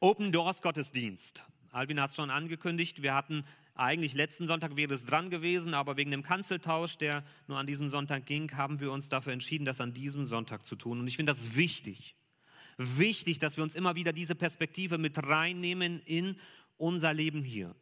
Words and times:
Open 0.00 0.30
Doors 0.30 0.60
Gottesdienst. 0.60 1.42
Alvin 1.72 1.98
hat 1.98 2.10
es 2.10 2.16
schon 2.16 2.28
angekündigt. 2.28 3.00
Wir 3.00 3.14
hatten 3.14 3.46
eigentlich 3.74 4.12
letzten 4.12 4.46
Sonntag 4.46 4.76
wäre 4.76 4.92
es 4.92 5.06
dran 5.06 5.30
gewesen, 5.30 5.72
aber 5.72 5.96
wegen 5.96 6.10
dem 6.10 6.22
Kanzeltausch, 6.22 6.98
der 6.98 7.24
nur 7.46 7.56
an 7.56 7.66
diesem 7.66 7.88
Sonntag 7.88 8.26
ging, 8.26 8.54
haben 8.58 8.78
wir 8.80 8.92
uns 8.92 9.08
dafür 9.08 9.32
entschieden, 9.32 9.64
das 9.64 9.80
an 9.80 9.94
diesem 9.94 10.26
Sonntag 10.26 10.66
zu 10.66 10.76
tun. 10.76 11.00
Und 11.00 11.08
ich 11.08 11.16
finde 11.16 11.32
das 11.32 11.56
wichtig. 11.56 12.14
Wichtig, 12.76 13.38
dass 13.38 13.56
wir 13.56 13.64
uns 13.64 13.74
immer 13.74 13.94
wieder 13.94 14.12
diese 14.12 14.34
Perspektive 14.34 14.98
mit 14.98 15.16
reinnehmen 15.16 16.00
in 16.00 16.36
unser 16.76 17.14
Leben 17.14 17.42
hier. 17.42 17.74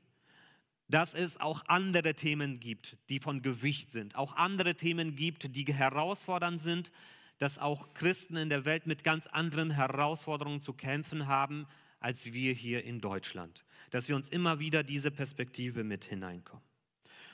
Dass 0.87 1.15
es 1.15 1.41
auch 1.41 1.65
andere 1.67 2.15
Themen 2.15 2.61
gibt, 2.61 2.97
die 3.09 3.19
von 3.19 3.43
Gewicht 3.43 3.91
sind. 3.91 4.15
Auch 4.15 4.37
andere 4.37 4.77
Themen 4.77 5.17
gibt, 5.17 5.57
die 5.57 5.65
herausfordernd 5.65 6.61
sind. 6.61 6.93
Dass 7.39 7.59
auch 7.59 7.93
Christen 7.95 8.37
in 8.37 8.51
der 8.51 8.65
Welt 8.65 8.87
mit 8.87 9.03
ganz 9.03 9.27
anderen 9.27 9.73
Herausforderungen 9.73 10.61
zu 10.61 10.75
kämpfen 10.75 11.27
haben, 11.27 11.67
als 12.05 12.35
wir 12.35 12.53
hier 12.53 12.85
in 12.85 13.01
Deutschland. 13.01 13.65
Dass 13.91 14.09
wir 14.09 14.15
uns 14.15 14.29
immer 14.29 14.59
wieder 14.59 14.83
diese 14.83 15.11
Perspektive 15.11 15.85
mit 15.85 16.05
hineinkommen. 16.05 16.63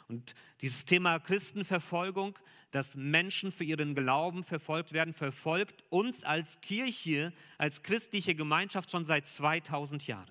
Und 0.07 0.37
dieses 0.61 0.85
Thema 0.85 1.19
Christenverfolgung, 1.19 2.39
dass 2.71 2.95
Menschen 2.95 3.51
für 3.51 3.65
ihren 3.65 3.97
Glauben 3.97 4.45
verfolgt 4.45 4.93
werden, 4.93 5.13
verfolgt 5.13 5.83
uns 5.89 6.23
als 6.23 6.61
Kirche, 6.61 7.33
als 7.59 7.83
christliche 7.83 8.37
Gemeinschaft 8.37 8.93
schon 8.93 9.05
seit 9.05 9.27
2000 9.27 10.07
Jahren. 10.07 10.31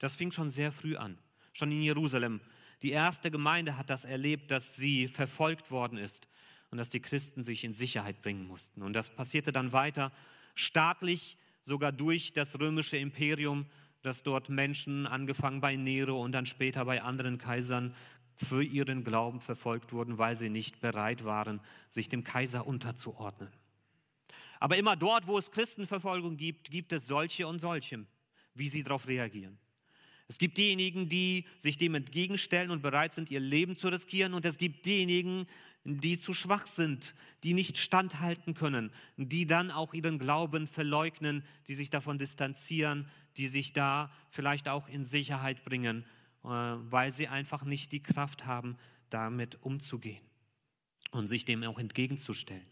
Das 0.00 0.16
fing 0.16 0.32
schon 0.32 0.50
sehr 0.50 0.70
früh 0.70 0.96
an, 0.96 1.16
schon 1.54 1.72
in 1.72 1.80
Jerusalem. 1.80 2.42
Die 2.82 2.90
erste 2.90 3.30
Gemeinde 3.30 3.78
hat 3.78 3.88
das 3.88 4.04
erlebt, 4.04 4.50
dass 4.50 4.76
sie 4.76 5.08
verfolgt 5.08 5.70
worden 5.70 5.96
ist 5.96 6.28
und 6.70 6.76
dass 6.76 6.90
die 6.90 7.00
Christen 7.00 7.42
sich 7.42 7.64
in 7.64 7.72
Sicherheit 7.72 8.20
bringen 8.20 8.46
mussten. 8.46 8.82
Und 8.82 8.92
das 8.92 9.08
passierte 9.08 9.50
dann 9.50 9.72
weiter 9.72 10.12
staatlich 10.54 11.38
sogar 11.66 11.92
durch 11.92 12.32
das 12.32 12.58
römische 12.58 12.96
Imperium, 12.96 13.66
dass 14.02 14.22
dort 14.22 14.48
Menschen, 14.48 15.06
angefangen 15.06 15.60
bei 15.60 15.76
Nero 15.76 16.22
und 16.22 16.32
dann 16.32 16.46
später 16.46 16.84
bei 16.84 17.02
anderen 17.02 17.38
Kaisern, 17.38 17.94
für 18.36 18.62
ihren 18.62 19.02
Glauben 19.02 19.40
verfolgt 19.40 19.92
wurden, 19.92 20.18
weil 20.18 20.38
sie 20.38 20.50
nicht 20.50 20.80
bereit 20.80 21.24
waren, 21.24 21.60
sich 21.90 22.08
dem 22.08 22.22
Kaiser 22.22 22.66
unterzuordnen. 22.66 23.50
Aber 24.60 24.76
immer 24.76 24.94
dort, 24.94 25.26
wo 25.26 25.38
es 25.38 25.50
Christenverfolgung 25.50 26.36
gibt, 26.36 26.70
gibt 26.70 26.92
es 26.92 27.06
solche 27.06 27.46
und 27.46 27.60
solche, 27.60 28.06
wie 28.54 28.68
sie 28.68 28.82
darauf 28.82 29.06
reagieren. 29.06 29.58
Es 30.28 30.38
gibt 30.38 30.58
diejenigen, 30.58 31.08
die 31.08 31.44
sich 31.60 31.78
dem 31.78 31.94
entgegenstellen 31.94 32.70
und 32.70 32.82
bereit 32.82 33.14
sind, 33.14 33.30
ihr 33.30 33.40
Leben 33.40 33.76
zu 33.76 33.88
riskieren. 33.88 34.34
Und 34.34 34.44
es 34.44 34.58
gibt 34.58 34.84
diejenigen, 34.84 35.46
die 35.84 36.18
zu 36.18 36.34
schwach 36.34 36.66
sind, 36.66 37.14
die 37.44 37.54
nicht 37.54 37.78
standhalten 37.78 38.54
können, 38.54 38.90
die 39.16 39.46
dann 39.46 39.70
auch 39.70 39.94
ihren 39.94 40.18
Glauben 40.18 40.66
verleugnen, 40.66 41.44
die 41.68 41.76
sich 41.76 41.90
davon 41.90 42.18
distanzieren, 42.18 43.08
die 43.36 43.46
sich 43.46 43.72
da 43.72 44.12
vielleicht 44.30 44.68
auch 44.68 44.88
in 44.88 45.04
Sicherheit 45.04 45.64
bringen, 45.64 46.04
äh, 46.42 46.48
weil 46.48 47.12
sie 47.12 47.28
einfach 47.28 47.64
nicht 47.64 47.92
die 47.92 48.02
Kraft 48.02 48.46
haben, 48.46 48.76
damit 49.10 49.62
umzugehen 49.62 50.24
und 51.12 51.28
sich 51.28 51.44
dem 51.44 51.62
auch 51.62 51.78
entgegenzustellen. 51.78 52.66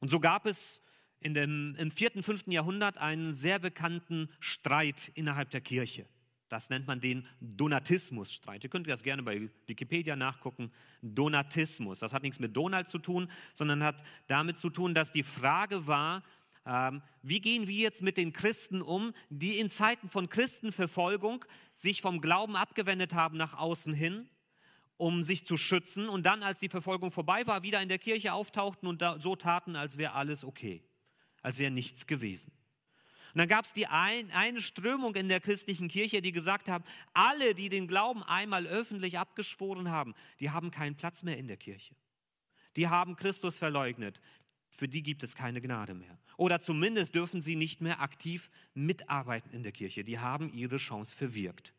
Und 0.00 0.10
so 0.10 0.18
gab 0.18 0.46
es 0.46 0.80
in 1.20 1.34
dem, 1.34 1.76
im 1.78 1.92
vierten, 1.92 2.24
fünften 2.24 2.50
Jahrhundert 2.50 2.98
einen 2.98 3.32
sehr 3.32 3.60
bekannten 3.60 4.28
Streit 4.40 5.12
innerhalb 5.14 5.50
der 5.50 5.60
Kirche. 5.60 6.06
Das 6.48 6.70
nennt 6.70 6.86
man 6.86 7.00
den 7.00 7.26
Donatismusstreit. 7.40 8.62
Ihr 8.64 8.70
könnt 8.70 8.88
das 8.88 9.02
gerne 9.02 9.22
bei 9.22 9.48
Wikipedia 9.66 10.14
nachgucken. 10.14 10.70
Donatismus. 11.02 11.98
Das 11.98 12.12
hat 12.12 12.22
nichts 12.22 12.38
mit 12.38 12.56
Donald 12.56 12.88
zu 12.88 12.98
tun, 12.98 13.30
sondern 13.54 13.82
hat 13.82 14.04
damit 14.26 14.58
zu 14.58 14.70
tun, 14.70 14.94
dass 14.94 15.10
die 15.10 15.22
Frage 15.22 15.86
war, 15.86 16.22
ähm, 16.66 17.02
wie 17.22 17.40
gehen 17.40 17.66
wir 17.66 17.74
jetzt 17.74 18.02
mit 18.02 18.16
den 18.16 18.32
Christen 18.32 18.82
um, 18.82 19.12
die 19.28 19.58
in 19.58 19.70
Zeiten 19.70 20.08
von 20.08 20.28
Christenverfolgung 20.28 21.44
sich 21.76 22.00
vom 22.00 22.20
Glauben 22.20 22.56
abgewendet 22.56 23.14
haben 23.14 23.36
nach 23.36 23.54
außen 23.54 23.92
hin, 23.92 24.28
um 24.96 25.22
sich 25.22 25.44
zu 25.44 25.56
schützen 25.56 26.08
und 26.08 26.24
dann, 26.24 26.42
als 26.42 26.60
die 26.60 26.68
Verfolgung 26.68 27.10
vorbei 27.10 27.46
war, 27.46 27.62
wieder 27.62 27.82
in 27.82 27.88
der 27.88 27.98
Kirche 27.98 28.32
auftauchten 28.32 28.88
und 28.88 29.02
so 29.18 29.36
taten, 29.36 29.76
als 29.76 29.98
wäre 29.98 30.12
alles 30.12 30.44
okay, 30.44 30.82
als 31.42 31.58
wäre 31.58 31.70
nichts 31.70 32.06
gewesen. 32.06 32.52
Und 33.34 33.38
dann 33.38 33.48
gab 33.48 33.64
es 33.64 33.72
die 33.72 33.88
ein, 33.88 34.30
eine 34.30 34.60
Strömung 34.60 35.16
in 35.16 35.28
der 35.28 35.40
christlichen 35.40 35.88
Kirche, 35.88 36.22
die 36.22 36.30
gesagt 36.30 36.68
haben, 36.68 36.84
alle, 37.14 37.56
die 37.56 37.68
den 37.68 37.88
Glauben 37.88 38.22
einmal 38.22 38.64
öffentlich 38.64 39.18
abgeschworen 39.18 39.90
haben, 39.90 40.14
die 40.38 40.50
haben 40.50 40.70
keinen 40.70 40.94
Platz 40.94 41.24
mehr 41.24 41.36
in 41.36 41.48
der 41.48 41.56
Kirche. 41.56 41.96
Die 42.76 42.86
haben 42.86 43.16
Christus 43.16 43.58
verleugnet. 43.58 44.20
Für 44.68 44.86
die 44.86 45.02
gibt 45.02 45.24
es 45.24 45.34
keine 45.34 45.60
Gnade 45.60 45.94
mehr. 45.94 46.16
Oder 46.36 46.60
zumindest 46.60 47.16
dürfen 47.16 47.42
sie 47.42 47.56
nicht 47.56 47.80
mehr 47.80 48.00
aktiv 48.00 48.48
mitarbeiten 48.72 49.52
in 49.52 49.64
der 49.64 49.72
Kirche. 49.72 50.04
Die 50.04 50.20
haben 50.20 50.52
ihre 50.52 50.76
Chance 50.76 51.16
verwirkt. 51.16 51.74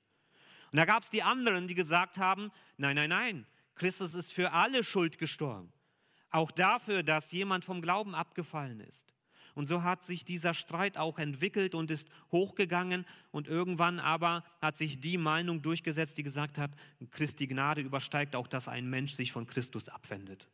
Und 0.73 0.77
da 0.77 0.83
gab 0.83 1.03
es 1.03 1.09
die 1.09 1.23
anderen, 1.23 1.69
die 1.69 1.75
gesagt 1.75 2.17
haben, 2.17 2.51
nein, 2.75 2.97
nein, 2.97 3.09
nein, 3.09 3.45
Christus 3.75 4.13
ist 4.13 4.33
für 4.33 4.51
alle 4.51 4.83
Schuld 4.83 5.17
gestorben. 5.17 5.71
Auch 6.31 6.51
dafür, 6.51 7.01
dass 7.01 7.31
jemand 7.31 7.63
vom 7.63 7.81
Glauben 7.81 8.13
abgefallen 8.13 8.81
ist. 8.81 9.14
Und 9.55 9.67
so 9.67 9.83
hat 9.83 10.05
sich 10.05 10.25
dieser 10.25 10.53
Streit 10.53 10.97
auch 10.97 11.17
entwickelt 11.17 11.73
und 11.75 11.89
ist 11.89 12.09
hochgegangen. 12.31 13.05
Und 13.31 13.47
irgendwann 13.47 13.99
aber 13.99 14.43
hat 14.61 14.77
sich 14.77 14.99
die 14.99 15.17
Meinung 15.17 15.61
durchgesetzt, 15.61 16.17
die 16.17 16.23
gesagt 16.23 16.57
hat, 16.57 16.71
Christi 17.11 17.47
Gnade 17.47 17.81
übersteigt 17.81 18.35
auch, 18.35 18.47
dass 18.47 18.67
ein 18.67 18.89
Mensch 18.89 19.13
sich 19.13 19.31
von 19.31 19.47
Christus 19.47 19.87
abwendet. 19.87 20.47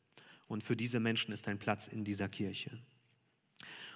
Und 0.47 0.63
für 0.63 0.75
diese 0.75 0.99
Menschen 0.99 1.31
ist 1.31 1.47
ein 1.47 1.57
Platz 1.57 1.87
in 1.87 2.05
dieser 2.05 2.29
Kirche. 2.29 2.77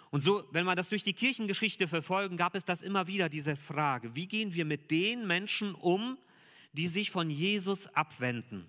Und 0.10 0.22
so, 0.22 0.48
wenn 0.52 0.66
wir 0.66 0.76
das 0.76 0.90
durch 0.90 1.04
die 1.04 1.14
Kirchengeschichte 1.14 1.88
verfolgen, 1.88 2.38
gab 2.38 2.56
es 2.56 2.66
das 2.66 2.82
immer 2.82 3.06
wieder, 3.06 3.30
diese 3.30 3.56
Frage, 3.56 4.16
wie 4.16 4.28
gehen 4.28 4.54
wir 4.54 4.66
mit 4.66 4.90
den 4.90 5.28
Menschen 5.28 5.76
um, 5.76 6.18
die 6.74 6.88
sich 6.88 7.12
von 7.12 7.30
Jesus 7.30 7.88
abwenden 7.96 8.66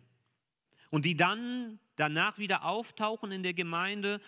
und 0.90 1.04
die 1.04 1.16
dann 1.16 1.78
danach 1.96 2.38
wieder 2.38 2.64
auftauchen 2.64 3.32
in 3.32 3.42
der 3.42 3.54
Gemeinde 3.54 4.20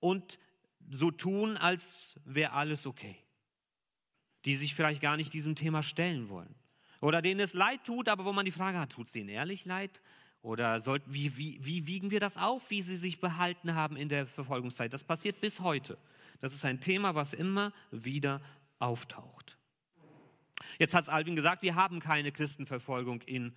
und 0.00 0.38
so 0.90 1.10
tun, 1.10 1.56
als 1.56 2.18
wäre 2.24 2.52
alles 2.52 2.86
okay. 2.86 3.16
Die 4.44 4.56
sich 4.56 4.74
vielleicht 4.74 5.00
gar 5.00 5.16
nicht 5.16 5.32
diesem 5.32 5.56
Thema 5.56 5.82
stellen 5.82 6.28
wollen. 6.28 6.54
Oder 7.00 7.22
denen 7.22 7.40
es 7.40 7.54
leid 7.54 7.84
tut, 7.84 8.08
aber 8.08 8.24
wo 8.24 8.32
man 8.32 8.44
die 8.44 8.50
Frage 8.50 8.78
hat, 8.78 8.90
tut 8.90 9.06
es 9.06 9.12
denen 9.12 9.28
ehrlich 9.28 9.64
leid? 9.64 10.00
Oder 10.42 10.80
soll, 10.80 11.00
wie, 11.06 11.36
wie, 11.36 11.58
wie 11.64 11.86
wiegen 11.86 12.10
wir 12.10 12.20
das 12.20 12.36
auf, 12.36 12.68
wie 12.70 12.82
sie 12.82 12.96
sich 12.96 13.20
behalten 13.20 13.74
haben 13.74 13.96
in 13.96 14.08
der 14.08 14.26
Verfolgungszeit? 14.26 14.92
Das 14.92 15.04
passiert 15.04 15.40
bis 15.40 15.60
heute. 15.60 15.96
Das 16.40 16.52
ist 16.52 16.64
ein 16.64 16.80
Thema, 16.80 17.14
was 17.14 17.32
immer 17.32 17.72
wieder 17.90 18.42
auftaucht. 18.78 19.56
Jetzt 20.78 20.94
hat 20.94 21.04
es 21.04 21.08
Alvin 21.08 21.36
gesagt, 21.36 21.62
wir 21.62 21.74
haben 21.74 22.00
keine 22.00 22.32
Christenverfolgung 22.32 23.22
in 23.22 23.54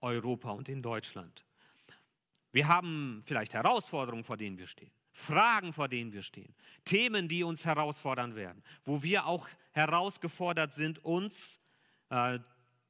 Europa 0.00 0.50
und 0.50 0.68
in 0.68 0.82
Deutschland. 0.82 1.44
Wir 2.52 2.68
haben 2.68 3.22
vielleicht 3.26 3.54
Herausforderungen, 3.54 4.24
vor 4.24 4.36
denen 4.36 4.58
wir 4.58 4.66
stehen. 4.66 4.90
Fragen, 5.14 5.72
vor 5.72 5.88
denen 5.88 6.12
wir 6.12 6.22
stehen, 6.22 6.52
Themen, 6.84 7.28
die 7.28 7.44
uns 7.44 7.64
herausfordern 7.64 8.34
werden, 8.34 8.62
wo 8.84 9.02
wir 9.02 9.26
auch 9.26 9.48
herausgefordert 9.70 10.74
sind, 10.74 11.04
uns 11.04 11.60
äh, 12.10 12.40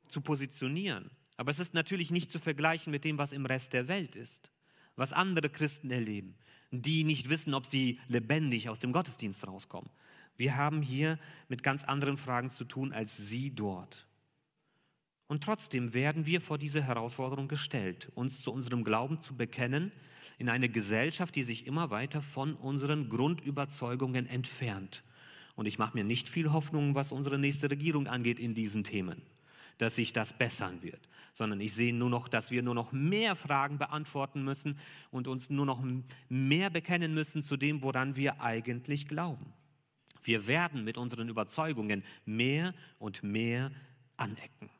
zu 0.08 0.22
positionieren. 0.22 1.10
Aber 1.36 1.50
es 1.50 1.58
ist 1.58 1.74
natürlich 1.74 2.10
nicht 2.10 2.30
zu 2.30 2.38
vergleichen 2.38 2.90
mit 2.90 3.04
dem, 3.04 3.18
was 3.18 3.32
im 3.32 3.44
Rest 3.44 3.74
der 3.74 3.88
Welt 3.88 4.16
ist, 4.16 4.50
was 4.96 5.12
andere 5.12 5.50
Christen 5.50 5.90
erleben, 5.90 6.34
die 6.70 7.04
nicht 7.04 7.28
wissen, 7.28 7.52
ob 7.52 7.66
sie 7.66 8.00
lebendig 8.08 8.70
aus 8.70 8.78
dem 8.78 8.92
Gottesdienst 8.92 9.46
rauskommen. 9.46 9.90
Wir 10.36 10.56
haben 10.56 10.80
hier 10.80 11.18
mit 11.48 11.62
ganz 11.62 11.84
anderen 11.84 12.16
Fragen 12.16 12.50
zu 12.50 12.64
tun 12.64 12.92
als 12.92 13.16
sie 13.16 13.54
dort. 13.54 14.06
Und 15.26 15.44
trotzdem 15.44 15.92
werden 15.92 16.26
wir 16.26 16.40
vor 16.40 16.58
diese 16.58 16.82
Herausforderung 16.82 17.48
gestellt, 17.48 18.10
uns 18.14 18.40
zu 18.40 18.50
unserem 18.50 18.82
Glauben 18.82 19.20
zu 19.20 19.36
bekennen 19.36 19.92
in 20.38 20.48
eine 20.48 20.68
Gesellschaft, 20.68 21.34
die 21.36 21.42
sich 21.42 21.66
immer 21.66 21.90
weiter 21.90 22.22
von 22.22 22.54
unseren 22.54 23.08
Grundüberzeugungen 23.08 24.26
entfernt. 24.26 25.02
Und 25.56 25.66
ich 25.66 25.78
mache 25.78 25.96
mir 25.96 26.04
nicht 26.04 26.28
viel 26.28 26.52
Hoffnung, 26.52 26.94
was 26.94 27.12
unsere 27.12 27.38
nächste 27.38 27.70
Regierung 27.70 28.06
angeht 28.06 28.38
in 28.38 28.54
diesen 28.54 28.84
Themen, 28.84 29.22
dass 29.78 29.96
sich 29.96 30.12
das 30.12 30.32
bessern 30.36 30.82
wird, 30.82 31.08
sondern 31.32 31.60
ich 31.60 31.72
sehe 31.74 31.94
nur 31.94 32.10
noch, 32.10 32.28
dass 32.28 32.50
wir 32.50 32.62
nur 32.62 32.74
noch 32.74 32.92
mehr 32.92 33.36
Fragen 33.36 33.78
beantworten 33.78 34.42
müssen 34.42 34.78
und 35.10 35.28
uns 35.28 35.50
nur 35.50 35.66
noch 35.66 35.84
mehr 36.28 36.70
bekennen 36.70 37.14
müssen 37.14 37.42
zu 37.42 37.56
dem, 37.56 37.82
woran 37.82 38.16
wir 38.16 38.40
eigentlich 38.40 39.06
glauben. 39.06 39.52
Wir 40.24 40.46
werden 40.46 40.84
mit 40.84 40.96
unseren 40.96 41.28
Überzeugungen 41.28 42.02
mehr 42.24 42.74
und 42.98 43.22
mehr 43.22 43.70
anecken. 44.16 44.70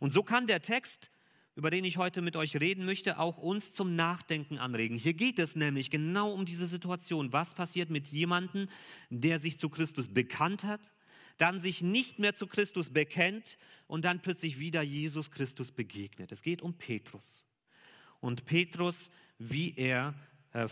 Und 0.00 0.12
so 0.12 0.22
kann 0.22 0.46
der 0.46 0.62
Text, 0.62 1.10
über 1.56 1.70
den 1.70 1.84
ich 1.84 1.96
heute 1.96 2.20
mit 2.20 2.36
euch 2.36 2.60
reden 2.60 2.84
möchte, 2.84 3.18
auch 3.18 3.38
uns 3.38 3.72
zum 3.72 3.94
Nachdenken 3.94 4.58
anregen. 4.58 4.96
Hier 4.96 5.14
geht 5.14 5.38
es 5.38 5.54
nämlich 5.54 5.90
genau 5.90 6.32
um 6.32 6.44
diese 6.44 6.66
Situation. 6.66 7.32
Was 7.32 7.54
passiert 7.54 7.90
mit 7.90 8.08
jemandem, 8.08 8.68
der 9.10 9.40
sich 9.40 9.58
zu 9.58 9.68
Christus 9.68 10.08
bekannt 10.08 10.64
hat, 10.64 10.90
dann 11.38 11.60
sich 11.60 11.82
nicht 11.82 12.18
mehr 12.18 12.34
zu 12.34 12.46
Christus 12.46 12.90
bekennt 12.90 13.56
und 13.86 14.04
dann 14.04 14.20
plötzlich 14.20 14.58
wieder 14.58 14.82
Jesus 14.82 15.30
Christus 15.30 15.70
begegnet. 15.70 16.32
Es 16.32 16.42
geht 16.42 16.62
um 16.62 16.74
Petrus. 16.74 17.44
Und 18.20 18.44
Petrus, 18.44 19.10
wie 19.38 19.74
er 19.76 20.14
äh, 20.52 20.68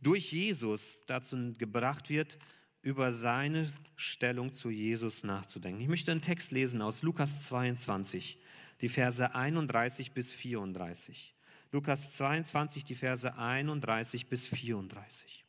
durch 0.00 0.32
Jesus 0.32 1.04
dazu 1.06 1.54
gebracht 1.58 2.08
wird, 2.08 2.38
über 2.82 3.12
seine 3.12 3.70
Stellung 3.96 4.54
zu 4.54 4.70
Jesus 4.70 5.24
nachzudenken. 5.24 5.80
Ich 5.80 5.88
möchte 5.88 6.12
einen 6.12 6.22
Text 6.22 6.52
lesen 6.52 6.80
aus 6.80 7.02
Lukas 7.02 7.44
22, 7.44 8.38
die 8.80 8.88
Verse 8.88 9.34
31 9.34 10.12
bis 10.12 10.30
34. 10.30 11.34
Lukas 11.72 12.14
22, 12.16 12.84
die 12.84 12.94
Verse 12.94 13.36
31 13.36 14.28
bis 14.28 14.46
34. 14.46 15.44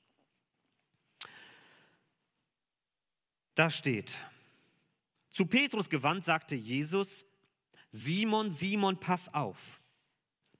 Da 3.55 3.69
steht, 3.69 4.17
zu 5.31 5.45
Petrus 5.45 5.89
gewandt 5.89 6.25
sagte 6.25 6.55
Jesus, 6.55 7.25
Simon, 7.91 8.51
Simon, 8.51 8.99
pass 8.99 9.33
auf. 9.33 9.81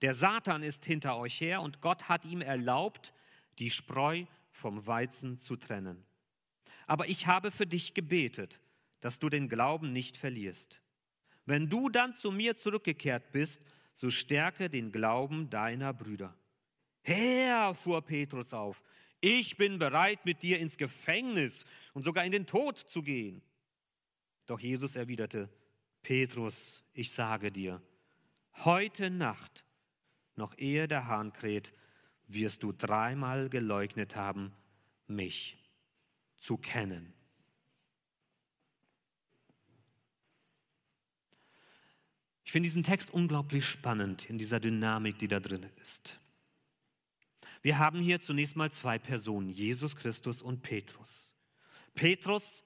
Der 0.01 0.13
Satan 0.13 0.63
ist 0.63 0.85
hinter 0.85 1.17
euch 1.17 1.39
her 1.41 1.61
und 1.61 1.81
Gott 1.81 2.07
hat 2.07 2.25
ihm 2.25 2.41
erlaubt, 2.41 3.13
die 3.57 3.69
Spreu 3.69 4.25
vom 4.51 4.85
Weizen 4.87 5.37
zu 5.37 5.55
trennen. 5.55 6.03
Aber 6.87 7.07
ich 7.07 7.27
habe 7.27 7.51
für 7.51 7.67
dich 7.67 7.93
gebetet, 7.93 8.59
dass 9.01 9.19
du 9.19 9.29
den 9.29 9.49
Glauben 9.49 9.91
nicht 9.91 10.17
verlierst. 10.17 10.81
Wenn 11.49 11.67
du 11.67 11.89
dann 11.89 12.13
zu 12.13 12.29
mir 12.29 12.57
zurückgekehrt 12.57 13.31
bist, 13.31 13.59
so 13.95 14.11
stärke 14.11 14.69
den 14.69 14.91
Glauben 14.91 15.49
deiner 15.49 15.95
Brüder. 15.95 16.35
Herr, 17.01 17.73
fuhr 17.73 18.03
Petrus 18.03 18.53
auf, 18.53 18.83
ich 19.19 19.57
bin 19.57 19.79
bereit, 19.79 20.23
mit 20.25 20.43
dir 20.43 20.59
ins 20.59 20.77
Gefängnis 20.77 21.65
und 21.95 22.03
sogar 22.03 22.23
in 22.23 22.31
den 22.31 22.45
Tod 22.45 22.77
zu 22.77 23.01
gehen. 23.01 23.41
Doch 24.45 24.59
Jesus 24.59 24.95
erwiderte, 24.95 25.49
Petrus, 26.03 26.83
ich 26.93 27.11
sage 27.11 27.51
dir, 27.51 27.81
heute 28.63 29.09
Nacht, 29.09 29.65
noch 30.35 30.55
ehe 30.55 30.87
der 30.87 31.07
Hahn 31.07 31.33
kräht, 31.33 31.73
wirst 32.27 32.61
du 32.61 32.73
dreimal 32.73 33.49
geleugnet 33.49 34.15
haben, 34.15 34.53
mich 35.07 35.57
zu 36.37 36.57
kennen. 36.57 37.11
Ich 42.49 42.51
finde 42.51 42.65
diesen 42.65 42.81
Text 42.81 43.13
unglaublich 43.13 43.63
spannend 43.63 44.27
in 44.27 44.39
dieser 44.39 44.59
Dynamik, 44.59 45.19
die 45.19 45.27
da 45.27 45.39
drin 45.39 45.67
ist. 45.79 46.19
Wir 47.61 47.77
haben 47.77 47.99
hier 47.99 48.21
zunächst 48.21 48.55
mal 48.55 48.71
zwei 48.71 48.97
Personen, 48.97 49.49
Jesus 49.49 49.95
Christus 49.95 50.41
und 50.41 50.63
Petrus. 50.63 51.35
Petrus, 51.93 52.63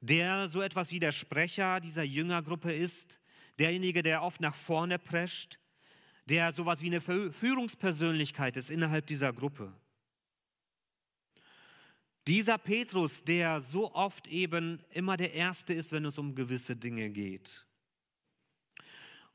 der 0.00 0.48
so 0.48 0.62
etwas 0.62 0.92
wie 0.92 1.00
der 1.00 1.10
Sprecher 1.10 1.80
dieser 1.80 2.04
Jüngergruppe 2.04 2.72
ist, 2.72 3.18
derjenige, 3.58 4.04
der 4.04 4.22
oft 4.22 4.40
nach 4.40 4.54
vorne 4.54 4.96
prescht, 4.96 5.58
der 6.26 6.52
sowas 6.52 6.80
wie 6.80 6.86
eine 6.86 7.00
Führungspersönlichkeit 7.00 8.56
ist 8.56 8.70
innerhalb 8.70 9.08
dieser 9.08 9.32
Gruppe. 9.32 9.72
Dieser 12.28 12.58
Petrus, 12.58 13.24
der 13.24 13.60
so 13.60 13.92
oft 13.92 14.28
eben 14.28 14.78
immer 14.90 15.16
der 15.16 15.34
Erste 15.34 15.74
ist, 15.74 15.90
wenn 15.90 16.04
es 16.04 16.16
um 16.16 16.36
gewisse 16.36 16.76
Dinge 16.76 17.10
geht. 17.10 17.66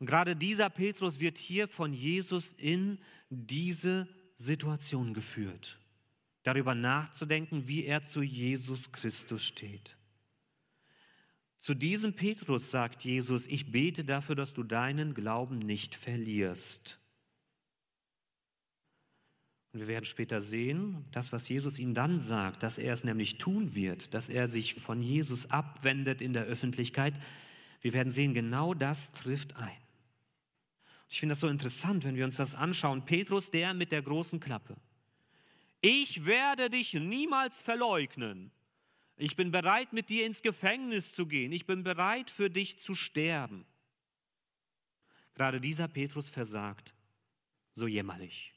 Und 0.01 0.07
gerade 0.07 0.35
dieser 0.35 0.71
Petrus 0.71 1.19
wird 1.19 1.37
hier 1.37 1.67
von 1.67 1.93
Jesus 1.93 2.53
in 2.53 2.97
diese 3.29 4.07
Situation 4.35 5.13
geführt, 5.13 5.77
darüber 6.41 6.73
nachzudenken, 6.73 7.67
wie 7.67 7.85
er 7.85 8.01
zu 8.01 8.23
Jesus 8.23 8.91
Christus 8.91 9.43
steht. 9.43 9.95
Zu 11.59 11.75
diesem 11.75 12.15
Petrus 12.15 12.71
sagt 12.71 13.03
Jesus, 13.03 13.45
ich 13.45 13.71
bete 13.71 14.03
dafür, 14.03 14.33
dass 14.33 14.55
du 14.55 14.63
deinen 14.63 15.13
Glauben 15.13 15.59
nicht 15.59 15.93
verlierst. 15.93 16.97
Und 19.71 19.81
wir 19.81 19.87
werden 19.87 20.05
später 20.05 20.41
sehen, 20.41 21.05
das, 21.11 21.31
was 21.31 21.47
Jesus 21.47 21.77
ihm 21.77 21.93
dann 21.93 22.19
sagt, 22.19 22.63
dass 22.63 22.79
er 22.79 22.93
es 22.93 23.03
nämlich 23.03 23.37
tun 23.37 23.75
wird, 23.75 24.15
dass 24.15 24.29
er 24.29 24.49
sich 24.49 24.73
von 24.73 25.03
Jesus 25.03 25.51
abwendet 25.51 26.23
in 26.23 26.33
der 26.33 26.45
Öffentlichkeit, 26.45 27.13
wir 27.81 27.93
werden 27.93 28.11
sehen, 28.11 28.33
genau 28.33 28.73
das 28.73 29.11
trifft 29.11 29.55
ein. 29.57 29.80
Ich 31.11 31.19
finde 31.19 31.33
das 31.33 31.41
so 31.41 31.49
interessant, 31.49 32.05
wenn 32.05 32.15
wir 32.15 32.23
uns 32.23 32.37
das 32.37 32.55
anschauen. 32.55 33.03
Petrus, 33.03 33.51
der 33.51 33.73
mit 33.73 33.91
der 33.91 34.01
großen 34.01 34.39
Klappe. 34.39 34.77
Ich 35.81 36.25
werde 36.25 36.69
dich 36.69 36.93
niemals 36.93 37.61
verleugnen. 37.61 38.49
Ich 39.17 39.35
bin 39.35 39.51
bereit, 39.51 39.91
mit 39.91 40.07
dir 40.07 40.25
ins 40.25 40.41
Gefängnis 40.41 41.13
zu 41.13 41.25
gehen. 41.25 41.51
Ich 41.51 41.65
bin 41.65 41.83
bereit, 41.83 42.31
für 42.31 42.49
dich 42.49 42.79
zu 42.79 42.95
sterben. 42.95 43.65
Gerade 45.35 45.59
dieser 45.59 45.89
Petrus 45.89 46.29
versagt 46.29 46.93
so 47.75 47.87
jämmerlich. 47.87 48.53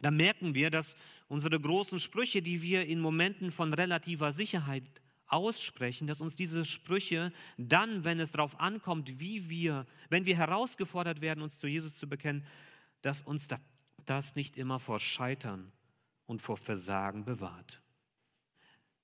Da 0.00 0.10
merken 0.10 0.54
wir, 0.54 0.70
dass 0.70 0.96
unsere 1.28 1.60
großen 1.60 2.00
Sprüche, 2.00 2.40
die 2.40 2.62
wir 2.62 2.86
in 2.86 2.98
Momenten 2.98 3.52
von 3.52 3.74
relativer 3.74 4.32
Sicherheit 4.32 5.01
aussprechen, 5.32 6.06
dass 6.06 6.20
uns 6.20 6.34
diese 6.34 6.64
Sprüche 6.64 7.32
dann, 7.56 8.04
wenn 8.04 8.20
es 8.20 8.30
darauf 8.30 8.60
ankommt, 8.60 9.18
wie 9.18 9.48
wir, 9.48 9.86
wenn 10.10 10.26
wir 10.26 10.36
herausgefordert 10.36 11.20
werden, 11.20 11.42
uns 11.42 11.58
zu 11.58 11.66
Jesus 11.66 11.96
zu 11.98 12.08
bekennen, 12.08 12.44
dass 13.00 13.22
uns 13.22 13.48
das 14.04 14.36
nicht 14.36 14.56
immer 14.56 14.78
vor 14.78 15.00
Scheitern 15.00 15.72
und 16.26 16.42
vor 16.42 16.56
Versagen 16.56 17.24
bewahrt. 17.24 17.82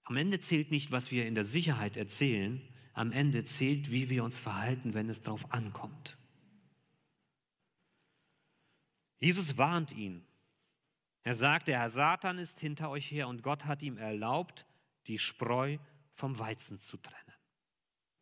Am 0.04 0.16
Ende 0.16 0.40
zählt 0.40 0.70
nicht, 0.70 0.90
was 0.90 1.10
wir 1.10 1.26
in 1.26 1.34
der 1.34 1.44
Sicherheit 1.44 1.96
erzählen, 1.96 2.62
am 2.92 3.12
Ende 3.12 3.44
zählt, 3.44 3.90
wie 3.90 4.08
wir 4.10 4.24
uns 4.24 4.38
verhalten, 4.38 4.94
wenn 4.94 5.08
es 5.08 5.22
darauf 5.22 5.52
ankommt. 5.52 6.16
Jesus 9.20 9.56
warnt 9.56 9.92
ihn, 9.92 10.24
er 11.22 11.34
sagt, 11.34 11.68
der 11.68 11.80
Herr 11.80 11.90
Satan 11.90 12.38
ist 12.38 12.60
hinter 12.60 12.88
euch 12.90 13.10
her 13.10 13.28
und 13.28 13.42
Gott 13.42 13.66
hat 13.66 13.82
ihm 13.82 13.98
erlaubt, 13.98 14.66
die 15.08 15.18
Spreu 15.18 15.78
vom 16.18 16.38
Weizen 16.38 16.80
zu 16.80 16.96
trennen. 16.96 17.16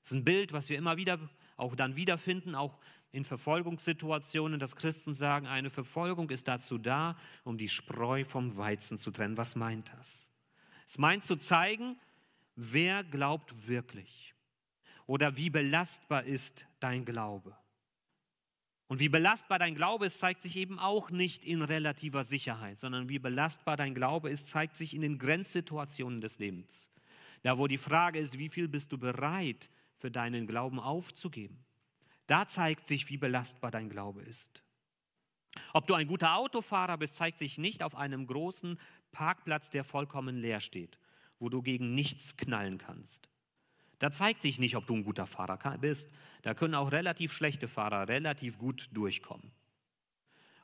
Das 0.03 0.13
ist 0.13 0.19
ein 0.19 0.25
Bild, 0.25 0.53
was 0.53 0.69
wir 0.69 0.79
immer 0.79 0.97
wieder 0.97 1.19
auch 1.57 1.75
dann 1.75 1.97
wiederfinden, 1.97 2.55
auch 2.55 2.79
in 3.11 3.25
Verfolgungssituationen, 3.25 4.61
dass 4.61 4.77
Christen 4.77 5.15
sagen, 5.15 5.47
eine 5.47 5.71
Verfolgung 5.71 6.29
ist 6.31 6.47
dazu 6.47 6.77
da, 6.77 7.17
um 7.45 7.57
die 7.57 7.69
Spreu 7.69 8.25
vom 8.25 8.57
Weizen 8.57 8.99
zu 8.99 9.11
trennen. 9.11 9.39
Was 9.39 9.57
meint 9.57 9.91
das? 9.99 10.31
Es 10.89 10.99
meint 10.99 11.25
zu 11.25 11.37
zeigen, 11.37 11.97
wer 12.55 13.03
glaubt 13.03 13.67
wirklich 13.67 14.35
oder 15.07 15.37
wie 15.37 15.51
belastbar 15.51 16.25
ist 16.25 16.67
dein 16.79 17.05
Glaube. 17.05 17.57
Und 18.89 19.01
wie 19.01 19.09
belastbar 19.09 19.59
dein 19.59 19.75
Glaube 19.75 20.07
ist, 20.07 20.21
zeigt 20.21 20.43
sich 20.43 20.57
eben 20.57 20.79
auch 20.79 21.11
nicht 21.11 21.45
in 21.45 21.63
relativer 21.63 22.25
Sicherheit, 22.25 22.79
sondern 22.79 23.09
wie 23.09 23.19
belastbar 23.19 23.77
dein 23.77 23.95
Glaube 23.95 24.31
ist, 24.31 24.49
zeigt 24.49 24.77
sich 24.77 24.95
in 24.95 25.01
den 25.01 25.19
Grenzsituationen 25.19 26.21
des 26.21 26.39
Lebens. 26.39 26.91
Da, 27.47 27.59
wo 27.59 27.69
die 27.69 27.79
Frage 27.79 28.19
ist, 28.19 28.41
wie 28.41 28.49
viel 28.49 28.67
bist 28.67 28.91
du 28.91 28.99
bereit 28.99 29.71
für 29.99 30.11
deinen 30.11 30.49
Glauben 30.49 30.81
aufzugeben? 30.81 31.65
Da 32.27 32.49
zeigt 32.49 32.89
sich, 32.89 33.09
wie 33.09 33.19
belastbar 33.19 33.71
dein 33.71 33.89
Glaube 33.89 34.23
ist. 34.23 34.65
Ob 35.73 35.87
du 35.87 35.95
ein 35.95 36.09
guter 36.09 36.35
Autofahrer 36.35 36.99
bist, 36.99 37.15
zeigt 37.15 37.39
sich 37.39 37.57
nicht 37.57 37.85
auf 37.85 37.95
einem 37.95 38.27
großen 38.27 38.81
Parkplatz, 39.13 39.71
der 39.71 39.85
vollkommen 39.85 40.39
leer 40.39 40.59
steht, 40.59 40.99
wo 41.39 41.49
du 41.49 41.63
gegen 41.63 41.95
nichts 41.95 42.37
knallen 42.37 42.79
kannst. 42.79 43.29
Da 44.01 44.11
zeigt 44.11 44.43
sich 44.43 44.59
nicht, 44.59 44.75
ob 44.75 44.89
du 44.89 44.97
ein 44.97 45.05
guter 45.05 45.29
Fahrer 45.29 45.79
bist. 45.79 46.11
Da 46.43 46.53
können 46.53 46.75
auch 46.75 46.91
relativ 46.91 47.33
schlechte 47.33 47.69
Fahrer 47.69 48.09
relativ 48.09 48.59
gut 48.59 48.89
durchkommen. 48.91 49.53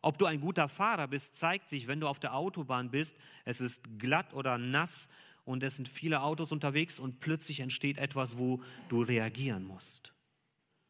Ob 0.04 0.18
du 0.18 0.26
ein 0.26 0.40
guter 0.40 0.68
Fahrer 0.68 1.06
bist, 1.06 1.36
zeigt 1.36 1.68
sich, 1.68 1.86
wenn 1.86 2.00
du 2.00 2.08
auf 2.08 2.18
der 2.18 2.34
Autobahn 2.34 2.90
bist, 2.90 3.16
es 3.44 3.60
ist 3.60 4.00
glatt 4.00 4.34
oder 4.34 4.58
nass 4.58 5.08
und 5.44 5.62
es 5.62 5.76
sind 5.76 5.88
viele 5.88 6.22
Autos 6.22 6.52
unterwegs 6.52 6.98
und 6.98 7.20
plötzlich 7.20 7.60
entsteht 7.60 7.98
etwas, 7.98 8.38
wo 8.38 8.62
du 8.88 9.02
reagieren 9.02 9.64
musst 9.64 10.14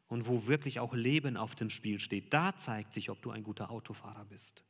und 0.08 0.26
wo 0.26 0.46
wirklich 0.46 0.80
auch 0.80 0.94
Leben 0.94 1.36
auf 1.36 1.54
dem 1.54 1.70
Spiel 1.70 2.00
steht. 2.00 2.32
Da 2.32 2.56
zeigt 2.56 2.92
sich, 2.92 3.10
ob 3.10 3.22
du 3.22 3.30
ein 3.30 3.42
guter 3.42 3.70
Autofahrer 3.70 4.24
bist, 4.26 4.64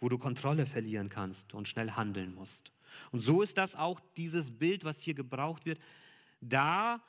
wo 0.00 0.08
du 0.08 0.18
Kontrolle 0.18 0.66
verlieren 0.66 1.08
kannst 1.08 1.54
und 1.54 1.66
schnell 1.66 1.92
handeln 1.92 2.34
musst. 2.34 2.72
Und 3.10 3.20
so 3.20 3.42
ist 3.42 3.58
das 3.58 3.74
auch 3.74 4.00
dieses 4.16 4.50
Bild, 4.50 4.84
was 4.84 5.00
hier 5.00 5.14
gebraucht 5.14 5.66
wird 5.66 5.78
da, 6.40 7.00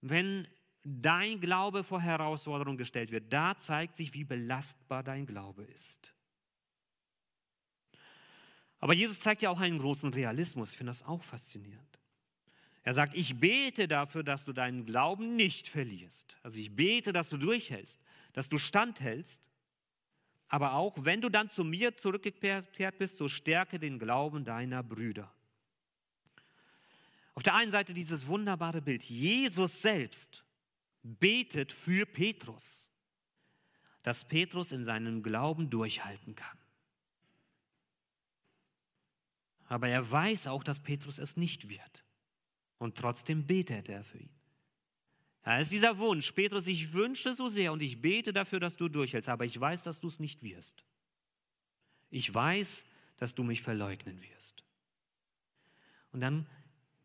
wenn 0.00 0.46
dein 0.84 1.40
Glaube 1.40 1.84
vor 1.84 2.00
Herausforderungen 2.00 2.78
gestellt 2.78 3.10
wird, 3.10 3.32
da 3.32 3.58
zeigt 3.58 3.96
sich, 3.96 4.14
wie 4.14 4.24
belastbar 4.24 5.02
dein 5.02 5.26
Glaube 5.26 5.64
ist. 5.64 6.14
Aber 8.80 8.94
Jesus 8.94 9.20
zeigt 9.20 9.42
ja 9.42 9.50
auch 9.50 9.60
einen 9.60 9.78
großen 9.78 10.12
Realismus. 10.12 10.72
Ich 10.72 10.78
finde 10.78 10.92
das 10.92 11.04
auch 11.04 11.22
faszinierend. 11.22 11.98
Er 12.84 12.94
sagt, 12.94 13.14
ich 13.14 13.38
bete 13.38 13.88
dafür, 13.88 14.22
dass 14.22 14.44
du 14.44 14.52
deinen 14.52 14.86
Glauben 14.86 15.36
nicht 15.36 15.68
verlierst. 15.68 16.36
Also 16.42 16.58
ich 16.58 16.74
bete, 16.74 17.12
dass 17.12 17.28
du 17.28 17.36
durchhältst, 17.36 18.00
dass 18.32 18.48
du 18.48 18.58
standhältst. 18.58 19.42
Aber 20.48 20.72
auch 20.74 20.94
wenn 21.04 21.20
du 21.20 21.28
dann 21.28 21.50
zu 21.50 21.64
mir 21.64 21.96
zurückgekehrt 21.96 22.98
bist, 22.98 23.18
so 23.18 23.28
stärke 23.28 23.78
den 23.78 23.98
Glauben 23.98 24.44
deiner 24.44 24.82
Brüder. 24.82 25.30
Auf 27.34 27.42
der 27.42 27.56
einen 27.56 27.72
Seite 27.72 27.92
dieses 27.92 28.26
wunderbare 28.26 28.80
Bild. 28.80 29.02
Jesus 29.02 29.82
selbst 29.82 30.44
betet 31.02 31.72
für 31.72 32.06
Petrus, 32.06 32.88
dass 34.02 34.24
Petrus 34.24 34.72
in 34.72 34.84
seinem 34.84 35.22
Glauben 35.22 35.68
durchhalten 35.68 36.34
kann. 36.34 36.58
Aber 39.68 39.88
er 39.88 40.10
weiß 40.10 40.46
auch, 40.46 40.64
dass 40.64 40.80
Petrus 40.80 41.18
es 41.18 41.36
nicht 41.36 41.68
wird. 41.68 42.04
Und 42.78 42.96
trotzdem 42.96 43.46
betet 43.46 43.88
er 43.88 44.02
für 44.02 44.18
ihn. 44.18 44.30
Ja, 45.44 45.58
ist 45.58 45.72
dieser 45.72 45.98
Wunsch, 45.98 46.32
Petrus, 46.32 46.66
ich 46.66 46.92
wünsche 46.92 47.34
so 47.34 47.48
sehr 47.48 47.72
und 47.72 47.80
ich 47.80 48.00
bete 48.00 48.32
dafür, 48.32 48.60
dass 48.60 48.76
du 48.76 48.88
durchhältst, 48.88 49.28
aber 49.28 49.44
ich 49.44 49.58
weiß, 49.58 49.84
dass 49.84 50.00
du 50.00 50.08
es 50.08 50.20
nicht 50.20 50.42
wirst. 50.42 50.84
Ich 52.10 52.32
weiß, 52.32 52.84
dass 53.16 53.34
du 53.34 53.42
mich 53.42 53.62
verleugnen 53.62 54.20
wirst. 54.20 54.64
Und 56.12 56.20
dann 56.20 56.46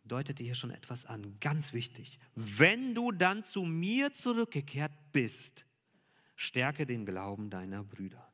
deutet 0.04 0.40
er 0.40 0.46
hier 0.46 0.56
schon 0.56 0.72
etwas 0.72 1.06
an, 1.06 1.38
ganz 1.40 1.74
wichtig. 1.74 2.20
Wenn 2.36 2.94
du 2.96 3.12
dann 3.12 3.44
zu 3.44 3.64
mir 3.64 4.14
zurückgekehrt 4.14 4.92
bist, 5.12 5.66
stärke 6.36 6.86
den 6.86 7.06
Glauben 7.06 7.50
deiner 7.50 7.84
Brüder. 7.84 8.33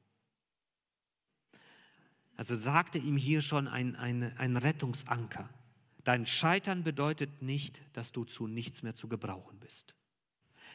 Also 2.39 2.55
sagte 2.55 3.00
ihm 3.00 3.17
hier 3.17 3.41
schon 3.41 3.67
ein, 3.67 3.98
ein, 3.98 4.31
ein 4.38 4.55
Rettungsanker. 4.55 5.50
Dein 6.05 6.25
Scheitern 6.25 6.86
bedeutet 6.86 7.41
nicht, 7.41 7.81
dass 7.91 8.13
du 8.13 8.24
zu 8.24 8.48
nichts 8.48 8.81
mehr 8.81 8.96
zu 8.96 9.10
gebrauchen 9.10 9.60
bist. 9.60 9.93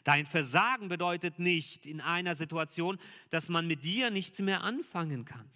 Dein 0.04 0.26
Versagen 0.26 0.90
bedeutet 0.90 1.38
nicht 1.38 1.86
in 1.86 2.02
einer 2.02 2.36
Situation, 2.36 2.98
dass 3.30 3.48
man 3.48 3.66
mit 3.66 3.82
dir 3.82 4.10
nichts 4.10 4.40
mehr 4.40 4.62
anfangen 4.62 5.24
kann. 5.24 5.48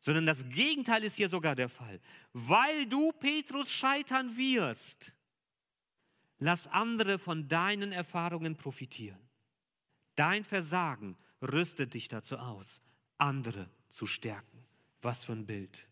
Sondern 0.00 0.26
das 0.26 0.48
Gegenteil 0.48 1.04
ist 1.04 1.14
hier 1.14 1.28
sogar 1.28 1.54
der 1.54 1.68
Fall. 1.68 2.00
Weil 2.32 2.86
du, 2.86 3.12
Petrus, 3.12 3.70
scheitern 3.70 4.36
wirst, 4.36 5.12
lass 6.40 6.66
andere 6.66 7.20
von 7.20 7.46
deinen 7.46 7.92
Erfahrungen 7.92 8.56
profitieren. 8.56 9.20
Dein 10.16 10.42
Versagen 10.42 11.16
rüstet 11.40 11.94
dich 11.94 12.08
dazu 12.08 12.36
aus, 12.36 12.80
andere 13.16 13.70
zu 13.90 14.04
stärken. 14.04 14.57
Was 15.02 15.24
für 15.24 15.32
ein 15.32 15.46
Bild. 15.46 15.86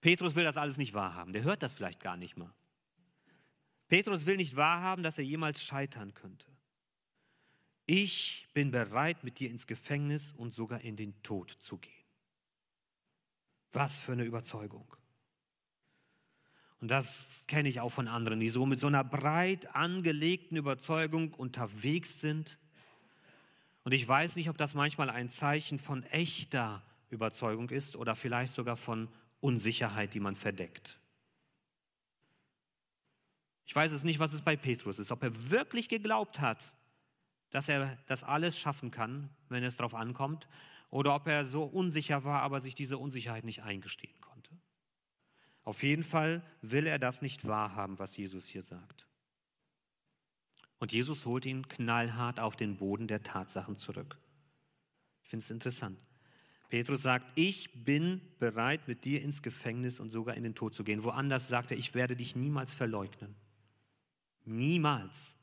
Petrus 0.00 0.34
will 0.36 0.44
das 0.44 0.56
alles 0.56 0.76
nicht 0.76 0.94
wahrhaben. 0.94 1.32
Der 1.32 1.42
hört 1.42 1.62
das 1.62 1.72
vielleicht 1.72 2.00
gar 2.00 2.16
nicht 2.16 2.36
mal. 2.36 2.52
Petrus 3.88 4.26
will 4.26 4.36
nicht 4.36 4.54
wahrhaben, 4.54 5.02
dass 5.02 5.18
er 5.18 5.24
jemals 5.24 5.62
scheitern 5.62 6.14
könnte. 6.14 6.46
Ich 7.86 8.46
bin 8.52 8.70
bereit, 8.70 9.24
mit 9.24 9.38
dir 9.38 9.50
ins 9.50 9.66
Gefängnis 9.66 10.32
und 10.32 10.54
sogar 10.54 10.82
in 10.82 10.96
den 10.96 11.20
Tod 11.22 11.50
zu 11.50 11.78
gehen. 11.78 11.92
Was 13.72 13.98
für 13.98 14.12
eine 14.12 14.24
Überzeugung. 14.24 14.94
Und 16.80 16.88
das 16.88 17.44
kenne 17.48 17.68
ich 17.68 17.80
auch 17.80 17.90
von 17.90 18.06
anderen, 18.06 18.40
die 18.40 18.50
so 18.50 18.66
mit 18.66 18.78
so 18.78 18.86
einer 18.86 19.04
breit 19.04 19.74
angelegten 19.74 20.56
Überzeugung 20.56 21.34
unterwegs 21.34 22.20
sind 22.20 22.58
und 23.88 23.94
ich 23.94 24.06
weiß 24.06 24.36
nicht, 24.36 24.50
ob 24.50 24.58
das 24.58 24.74
manchmal 24.74 25.08
ein 25.08 25.30
Zeichen 25.30 25.78
von 25.78 26.02
echter 26.02 26.82
Überzeugung 27.08 27.70
ist 27.70 27.96
oder 27.96 28.14
vielleicht 28.14 28.52
sogar 28.52 28.76
von 28.76 29.08
Unsicherheit, 29.40 30.12
die 30.12 30.20
man 30.20 30.36
verdeckt. 30.36 31.00
Ich 33.64 33.74
weiß 33.74 33.92
es 33.92 34.04
nicht, 34.04 34.18
was 34.18 34.34
es 34.34 34.42
bei 34.42 34.56
Petrus 34.56 34.98
ist, 34.98 35.10
ob 35.10 35.22
er 35.22 35.48
wirklich 35.48 35.88
geglaubt 35.88 36.38
hat, 36.38 36.74
dass 37.48 37.70
er 37.70 37.96
das 38.08 38.22
alles 38.24 38.58
schaffen 38.58 38.90
kann, 38.90 39.30
wenn 39.48 39.64
es 39.64 39.78
darauf 39.78 39.94
ankommt, 39.94 40.48
oder 40.90 41.14
ob 41.14 41.26
er 41.26 41.46
so 41.46 41.64
unsicher 41.64 42.24
war, 42.24 42.42
aber 42.42 42.60
sich 42.60 42.74
diese 42.74 42.98
Unsicherheit 42.98 43.44
nicht 43.44 43.62
eingestehen 43.62 44.20
konnte. 44.20 44.50
Auf 45.64 45.82
jeden 45.82 46.04
Fall 46.04 46.42
will 46.60 46.86
er 46.86 46.98
das 46.98 47.22
nicht 47.22 47.46
wahrhaben, 47.46 47.98
was 47.98 48.18
Jesus 48.18 48.48
hier 48.48 48.62
sagt. 48.62 49.07
Und 50.78 50.92
Jesus 50.92 51.26
holt 51.26 51.44
ihn 51.44 51.66
knallhart 51.68 52.38
auf 52.38 52.56
den 52.56 52.76
Boden 52.76 53.08
der 53.08 53.22
Tatsachen 53.22 53.76
zurück. 53.76 54.16
Ich 55.24 55.30
finde 55.30 55.44
es 55.44 55.50
interessant. 55.50 55.98
Petrus 56.68 57.02
sagt, 57.02 57.26
ich 57.34 57.84
bin 57.84 58.20
bereit, 58.38 58.86
mit 58.88 59.04
dir 59.04 59.22
ins 59.22 59.42
Gefängnis 59.42 60.00
und 60.00 60.10
sogar 60.10 60.34
in 60.36 60.42
den 60.42 60.54
Tod 60.54 60.74
zu 60.74 60.84
gehen. 60.84 61.02
Woanders 61.02 61.48
sagt 61.48 61.70
er, 61.70 61.78
ich 61.78 61.94
werde 61.94 62.14
dich 62.14 62.36
niemals 62.36 62.74
verleugnen. 62.74 63.34
Niemals. 64.44 65.34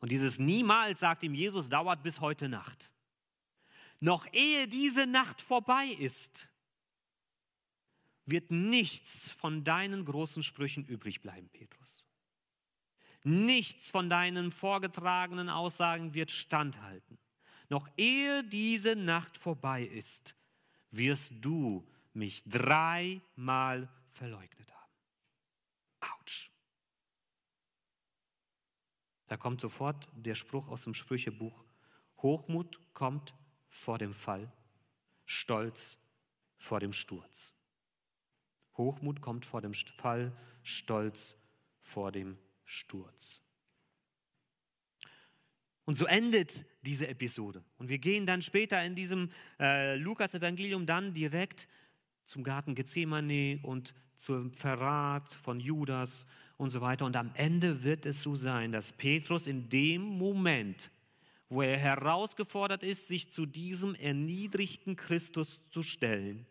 Und 0.00 0.12
dieses 0.12 0.38
niemals, 0.38 1.00
sagt 1.00 1.22
ihm 1.24 1.34
Jesus, 1.34 1.68
dauert 1.68 2.02
bis 2.02 2.20
heute 2.20 2.48
Nacht. 2.48 2.90
Noch 3.98 4.26
ehe 4.32 4.68
diese 4.68 5.06
Nacht 5.06 5.42
vorbei 5.42 5.86
ist, 5.98 6.48
wird 8.24 8.50
nichts 8.50 9.30
von 9.32 9.64
deinen 9.64 10.04
großen 10.04 10.42
Sprüchen 10.42 10.84
übrig 10.84 11.22
bleiben, 11.22 11.48
Petrus. 11.48 11.85
Nichts 13.28 13.90
von 13.90 14.08
deinen 14.08 14.52
vorgetragenen 14.52 15.48
Aussagen 15.48 16.14
wird 16.14 16.30
standhalten. 16.30 17.18
Noch 17.68 17.88
ehe 17.96 18.44
diese 18.44 18.94
Nacht 18.94 19.36
vorbei 19.36 19.82
ist, 19.82 20.36
wirst 20.92 21.32
du 21.40 21.84
mich 22.12 22.44
dreimal 22.44 23.88
verleugnet 24.12 24.72
haben. 24.72 24.92
Autsch. 25.98 26.52
Da 29.26 29.36
kommt 29.36 29.60
sofort 29.60 30.08
der 30.14 30.36
Spruch 30.36 30.68
aus 30.68 30.84
dem 30.84 30.94
Sprüchebuch. 30.94 31.64
Hochmut 32.18 32.78
kommt 32.94 33.34
vor 33.66 33.98
dem 33.98 34.14
Fall, 34.14 34.52
Stolz 35.24 35.98
vor 36.58 36.78
dem 36.78 36.92
Sturz. 36.92 37.52
Hochmut 38.76 39.20
kommt 39.20 39.44
vor 39.44 39.62
dem 39.62 39.74
Fall, 39.74 40.30
Stolz 40.62 41.36
vor 41.80 42.12
dem 42.12 42.38
Sturz. 42.66 43.40
Und 45.86 45.96
so 45.96 46.04
endet 46.04 46.66
diese 46.82 47.06
Episode. 47.06 47.64
Und 47.78 47.88
wir 47.88 47.98
gehen 47.98 48.26
dann 48.26 48.42
später 48.42 48.84
in 48.84 48.96
diesem 48.96 49.30
äh, 49.58 49.96
Lukas-Evangelium 49.96 50.84
dann 50.84 51.14
direkt 51.14 51.68
zum 52.24 52.42
Garten 52.42 52.74
Gethsemane 52.74 53.60
und 53.62 53.94
zum 54.16 54.52
Verrat 54.52 55.32
von 55.32 55.60
Judas 55.60 56.26
und 56.56 56.70
so 56.70 56.80
weiter. 56.80 57.06
Und 57.06 57.14
am 57.14 57.30
Ende 57.34 57.84
wird 57.84 58.04
es 58.04 58.20
so 58.20 58.34
sein, 58.34 58.72
dass 58.72 58.92
Petrus 58.92 59.46
in 59.46 59.68
dem 59.68 60.02
Moment, 60.02 60.90
wo 61.48 61.62
er 61.62 61.78
herausgefordert 61.78 62.82
ist, 62.82 63.06
sich 63.06 63.32
zu 63.32 63.46
diesem 63.46 63.94
erniedrigten 63.94 64.96
Christus 64.96 65.60
zu 65.70 65.84
stellen, 65.84 66.46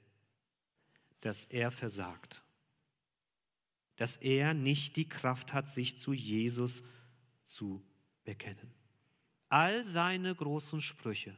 dass 1.20 1.44
er 1.46 1.72
versagt 1.72 2.45
dass 3.96 4.18
er 4.18 4.54
nicht 4.54 4.96
die 4.96 5.08
Kraft 5.08 5.54
hat, 5.54 5.70
sich 5.70 6.00
zu 6.00 6.14
Jesus 6.14 6.84
zu 7.46 7.84
bekennen. 8.24 8.74
All 9.50 9.86
seine 9.86 10.34
großen 10.36 10.82
Sprüche, 10.82 11.38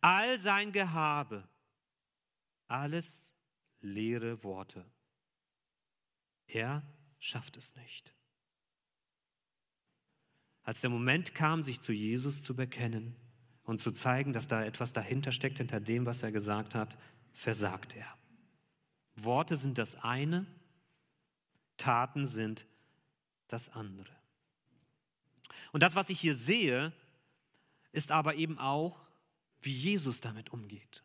all 0.00 0.38
sein 0.40 0.72
Gehabe, 0.72 1.46
alles 2.66 3.32
leere 3.80 4.42
Worte. 4.42 4.84
Er 6.46 6.82
schafft 7.18 7.56
es 7.56 7.74
nicht. 7.76 8.12
Als 10.62 10.80
der 10.80 10.90
Moment 10.90 11.34
kam, 11.34 11.62
sich 11.62 11.80
zu 11.80 11.92
Jesus 11.92 12.42
zu 12.42 12.56
bekennen 12.56 13.14
und 13.64 13.80
zu 13.80 13.92
zeigen, 13.92 14.32
dass 14.32 14.48
da 14.48 14.64
etwas 14.64 14.92
dahinter 14.92 15.30
steckt, 15.30 15.58
hinter 15.58 15.80
dem, 15.80 16.06
was 16.06 16.22
er 16.22 16.32
gesagt 16.32 16.74
hat, 16.74 16.98
versagt 17.32 17.94
er. 17.96 18.16
Worte 19.16 19.56
sind 19.56 19.78
das 19.78 19.94
eine, 19.96 20.46
Taten 21.76 22.26
sind 22.26 22.66
das 23.48 23.68
andere. 23.70 24.14
Und 25.72 25.82
das, 25.82 25.94
was 25.94 26.10
ich 26.10 26.20
hier 26.20 26.36
sehe, 26.36 26.92
ist 27.92 28.10
aber 28.10 28.36
eben 28.36 28.58
auch, 28.58 29.00
wie 29.60 29.72
Jesus 29.72 30.20
damit 30.20 30.52
umgeht. 30.52 31.02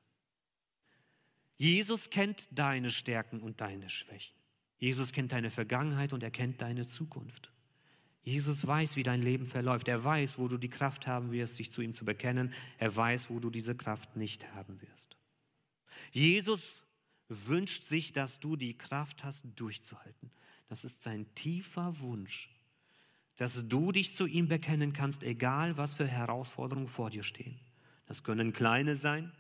Jesus 1.58 2.10
kennt 2.10 2.48
deine 2.52 2.92
Stärken 2.92 3.42
und 3.42 3.62
deine 3.62 3.90
Schwächen. 3.90 4.36
Jesus 4.78 5.12
kennt 5.12 5.32
deine 5.32 5.52
Vergangenheit 5.52 6.14
und 6.14 6.24
er 6.24 6.32
kennt 6.32 6.62
deine 6.62 6.88
Zukunft. 6.88 7.52
Jesus 8.24 8.66
weiß, 8.66 8.96
wie 8.96 9.04
dein 9.04 9.22
Leben 9.22 9.46
verläuft. 9.46 9.88
Er 9.88 10.04
weiß, 10.04 10.38
wo 10.38 10.48
du 10.48 10.58
die 10.58 10.70
Kraft 10.70 11.08
haben 11.08 11.32
wirst, 11.32 11.56
sich 11.56 11.72
zu 11.72 11.82
ihm 11.82 11.94
zu 11.94 12.06
bekennen. 12.06 12.54
Er 12.78 12.96
weiß, 12.96 13.30
wo 13.30 13.40
du 13.40 13.50
diese 13.50 13.76
Kraft 13.76 14.16
nicht 14.16 14.54
haben 14.54 14.82
wirst. 14.82 15.18
Jesus 16.12 16.86
wünscht 17.28 17.84
sich, 17.84 18.14
dass 18.14 18.40
du 18.40 18.56
die 18.56 18.78
Kraft 18.78 19.24
hast, 19.24 19.46
durchzuhalten. 19.56 20.32
Das 20.70 20.86
ist 20.86 21.04
sein 21.04 21.26
tiefer 21.36 22.00
Wunsch, 22.00 22.50
dass 23.38 23.68
du 23.68 23.92
dich 23.92 24.16
zu 24.16 24.26
ihm 24.28 24.48
bekennen 24.48 24.94
kannst, 24.94 25.24
egal 25.24 25.78
was 25.78 25.96
für 25.96 26.08
Herausforderungen 26.08 26.88
vor 26.88 27.10
dir 27.10 27.24
stehen. 27.24 27.60
Das 28.06 28.24
können 28.24 28.54
kleine 28.54 28.96
sein, 28.96 29.32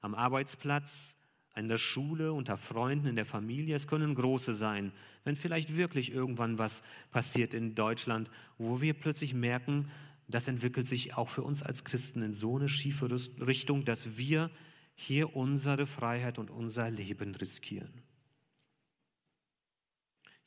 am 0.00 0.14
Arbeitsplatz, 0.14 1.16
in 1.56 1.68
der 1.68 1.78
Schule, 1.78 2.32
unter 2.32 2.56
Freunden, 2.56 3.06
in 3.06 3.16
der 3.16 3.26
Familie. 3.26 3.74
Es 3.74 3.88
können 3.88 4.14
große 4.14 4.54
sein, 4.54 4.92
wenn 5.24 5.36
vielleicht 5.36 5.76
wirklich 5.76 6.12
irgendwann 6.12 6.58
was 6.58 6.82
passiert 7.10 7.54
in 7.54 7.74
Deutschland, 7.74 8.30
wo 8.56 8.80
wir 8.80 8.94
plötzlich 8.94 9.34
merken, 9.34 9.90
das 10.28 10.46
entwickelt 10.46 10.86
sich 10.86 11.14
auch 11.14 11.28
für 11.28 11.42
uns 11.42 11.62
als 11.62 11.84
Christen 11.84 12.22
in 12.22 12.32
so 12.32 12.56
eine 12.56 12.68
schiefe 12.68 13.10
Richtung, 13.10 13.84
dass 13.84 14.16
wir 14.16 14.50
hier 14.94 15.34
unsere 15.34 15.86
Freiheit 15.86 16.38
und 16.38 16.50
unser 16.50 16.88
Leben 16.90 17.34
riskieren. 17.34 17.90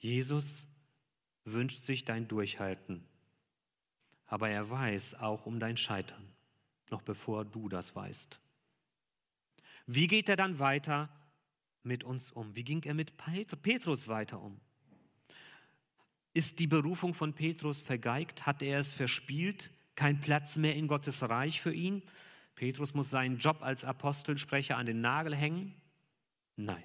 Jesus 0.03 0.67
wünscht 1.45 1.83
sich 1.83 2.03
dein 2.03 2.27
Durchhalten, 2.27 3.07
aber 4.25 4.49
er 4.49 4.69
weiß 4.69 5.15
auch 5.15 5.45
um 5.45 5.61
dein 5.61 5.77
Scheitern, 5.77 6.27
noch 6.89 7.01
bevor 7.01 7.45
du 7.45 7.69
das 7.69 7.95
weißt. 7.95 8.37
Wie 9.87 10.07
geht 10.07 10.27
er 10.27 10.35
dann 10.35 10.59
weiter 10.59 11.07
mit 11.83 12.03
uns 12.03 12.31
um? 12.31 12.53
Wie 12.53 12.65
ging 12.65 12.83
er 12.83 12.93
mit 12.93 13.13
Petrus 13.61 14.09
weiter 14.09 14.41
um? 14.41 14.59
Ist 16.33 16.59
die 16.59 16.67
Berufung 16.67 17.13
von 17.13 17.31
Petrus 17.31 17.79
vergeigt? 17.79 18.45
Hat 18.45 18.61
er 18.61 18.79
es 18.79 18.93
verspielt? 18.93 19.71
Kein 19.95 20.19
Platz 20.19 20.57
mehr 20.57 20.75
in 20.75 20.89
Gottes 20.89 21.21
Reich 21.21 21.61
für 21.61 21.73
ihn? 21.73 22.03
Petrus 22.55 22.93
muss 22.93 23.09
seinen 23.09 23.37
Job 23.37 23.61
als 23.61 23.85
Apostelsprecher 23.85 24.75
an 24.75 24.85
den 24.85 24.99
Nagel 24.99 25.33
hängen? 25.33 25.73
Nein. 26.57 26.83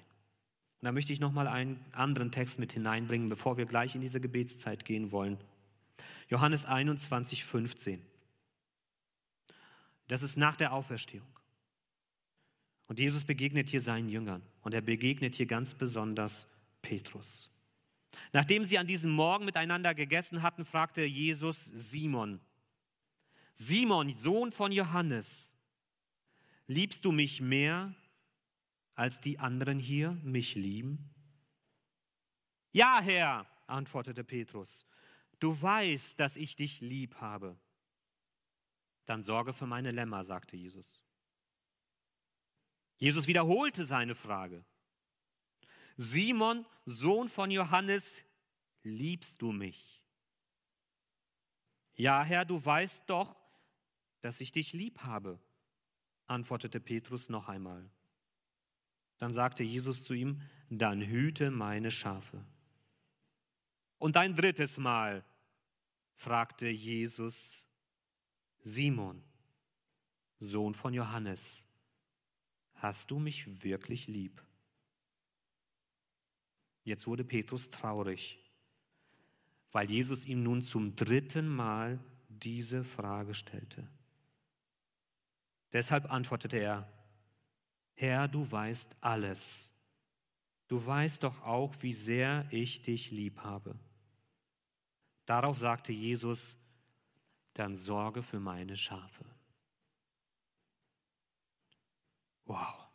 Und 0.81 0.85
da 0.85 0.91
möchte 0.91 1.11
ich 1.11 1.19
noch 1.19 1.33
mal 1.33 1.47
einen 1.47 1.83
anderen 1.91 2.31
Text 2.31 2.57
mit 2.57 2.71
hineinbringen, 2.71 3.27
bevor 3.27 3.57
wir 3.57 3.65
gleich 3.65 3.95
in 3.95 4.01
diese 4.01 4.21
Gebetszeit 4.21 4.85
gehen 4.85 5.11
wollen. 5.11 5.37
Johannes 6.29 6.65
21, 6.65 7.43
15. 7.43 8.01
Das 10.07 10.23
ist 10.23 10.37
nach 10.37 10.55
der 10.55 10.73
Auferstehung. 10.73 11.27
Und 12.87 12.99
Jesus 12.99 13.25
begegnet 13.25 13.69
hier 13.69 13.81
seinen 13.81 14.09
Jüngern 14.09 14.41
und 14.61 14.73
er 14.73 14.81
begegnet 14.81 15.35
hier 15.35 15.45
ganz 15.45 15.75
besonders 15.75 16.47
Petrus. 16.81 17.51
Nachdem 18.31 18.63
sie 18.63 18.77
an 18.77 18.87
diesem 18.87 19.11
Morgen 19.11 19.45
miteinander 19.45 19.93
gegessen 19.93 20.41
hatten, 20.41 20.65
fragte 20.65 21.03
Jesus 21.03 21.65
Simon, 21.65 22.39
Simon, 23.55 24.15
Sohn 24.15 24.51
von 24.51 24.71
Johannes, 24.71 25.53
liebst 26.67 27.03
du 27.03 27.11
mich 27.11 27.41
mehr, 27.41 27.93
als 28.99 29.21
die 29.21 29.39
anderen 29.39 29.79
hier 29.79 30.11
mich 30.23 30.55
lieben? 30.55 31.09
Ja, 32.73 32.99
Herr, 32.99 33.47
antwortete 33.65 34.25
Petrus, 34.25 34.85
du 35.39 35.59
weißt, 35.61 36.19
dass 36.19 36.35
ich 36.35 36.57
dich 36.57 36.81
lieb 36.81 37.15
habe. 37.15 37.57
Dann 39.05 39.23
sorge 39.23 39.53
für 39.53 39.67
meine 39.67 39.91
Lämmer, 39.91 40.25
sagte 40.25 40.57
Jesus. 40.57 41.01
Jesus 42.97 43.25
wiederholte 43.27 43.85
seine 43.85 44.15
Frage. 44.15 44.65
Simon, 45.95 46.65
Sohn 46.85 47.29
von 47.29 47.51
Johannes, 47.51 48.21
liebst 48.83 49.41
du 49.41 49.53
mich? 49.53 50.03
Ja, 51.95 52.21
Herr, 52.25 52.43
du 52.43 52.63
weißt 52.63 53.09
doch, 53.09 53.37
dass 54.19 54.41
ich 54.41 54.51
dich 54.51 54.73
lieb 54.73 54.99
habe, 55.03 55.39
antwortete 56.27 56.81
Petrus 56.81 57.29
noch 57.29 57.47
einmal. 57.47 57.89
Dann 59.19 59.33
sagte 59.33 59.63
Jesus 59.63 60.03
zu 60.03 60.13
ihm, 60.13 60.41
dann 60.69 61.01
hüte 61.01 61.51
meine 61.51 61.91
Schafe. 61.91 62.43
Und 63.97 64.15
ein 64.17 64.35
drittes 64.35 64.77
Mal 64.77 65.23
fragte 66.15 66.67
Jesus 66.67 67.67
Simon, 68.61 69.21
Sohn 70.39 70.73
von 70.73 70.93
Johannes, 70.93 71.65
hast 72.75 73.11
du 73.11 73.19
mich 73.19 73.63
wirklich 73.63 74.07
lieb? 74.07 74.41
Jetzt 76.83 77.07
wurde 77.07 77.25
Petrus 77.25 77.69
traurig, 77.71 78.39
weil 79.71 79.91
Jesus 79.91 80.25
ihm 80.25 80.43
nun 80.43 80.61
zum 80.61 80.95
dritten 80.95 81.47
Mal 81.47 81.99
diese 82.29 82.83
Frage 82.83 83.33
stellte. 83.33 83.87
Deshalb 85.73 86.09
antwortete 86.11 86.57
er, 86.57 86.91
Herr, 87.99 88.29
du 88.29 88.49
weißt 88.49 88.95
alles. 89.01 89.73
Du 90.69 90.85
weißt 90.85 91.21
doch 91.23 91.41
auch, 91.41 91.75
wie 91.81 91.91
sehr 91.91 92.47
ich 92.49 92.81
dich 92.81 93.11
lieb 93.11 93.39
habe. 93.39 93.77
Darauf 95.25 95.57
sagte 95.57 95.91
Jesus, 95.91 96.55
dann 97.55 97.75
sorge 97.75 98.23
für 98.23 98.39
meine 98.39 98.77
Schafe. 98.77 99.25
Wow. 102.45 102.87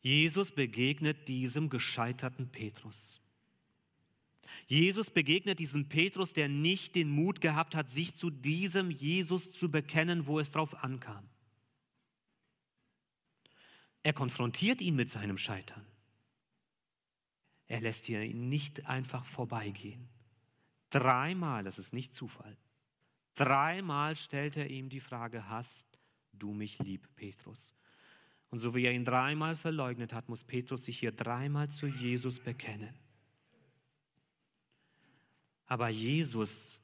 Jesus 0.00 0.52
begegnet 0.52 1.26
diesem 1.26 1.70
gescheiterten 1.70 2.52
Petrus. 2.52 3.20
Jesus 4.68 5.10
begegnet 5.10 5.58
diesem 5.58 5.88
Petrus, 5.88 6.34
der 6.34 6.48
nicht 6.48 6.94
den 6.94 7.10
Mut 7.10 7.40
gehabt 7.40 7.74
hat, 7.74 7.90
sich 7.90 8.14
zu 8.14 8.30
diesem 8.30 8.92
Jesus 8.92 9.50
zu 9.50 9.68
bekennen, 9.68 10.28
wo 10.28 10.38
es 10.38 10.52
drauf 10.52 10.84
ankam. 10.84 11.28
Er 14.08 14.14
konfrontiert 14.14 14.80
ihn 14.80 14.96
mit 14.96 15.10
seinem 15.10 15.36
Scheitern. 15.36 15.84
Er 17.66 17.82
lässt 17.82 18.06
hier 18.06 18.22
ihn 18.22 18.48
nicht 18.48 18.86
einfach 18.86 19.26
vorbeigehen. 19.26 20.08
Dreimal, 20.88 21.62
das 21.62 21.78
ist 21.78 21.92
nicht 21.92 22.14
Zufall, 22.14 22.56
dreimal 23.34 24.16
stellt 24.16 24.56
er 24.56 24.70
ihm 24.70 24.88
die 24.88 25.02
Frage, 25.02 25.50
hast 25.50 25.86
du 26.32 26.54
mich 26.54 26.78
lieb, 26.78 27.06
Petrus? 27.16 27.74
Und 28.48 28.60
so 28.60 28.74
wie 28.74 28.86
er 28.86 28.94
ihn 28.94 29.04
dreimal 29.04 29.56
verleugnet 29.56 30.14
hat, 30.14 30.30
muss 30.30 30.42
Petrus 30.42 30.84
sich 30.84 30.98
hier 30.98 31.12
dreimal 31.12 31.68
zu 31.68 31.86
Jesus 31.86 32.40
bekennen. 32.40 32.98
Aber 35.66 35.90
Jesus 35.90 36.80